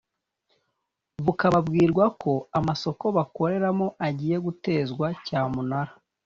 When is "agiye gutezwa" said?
4.07-5.07